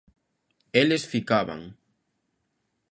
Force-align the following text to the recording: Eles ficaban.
Eles 0.81 1.03
ficaban. 1.13 1.61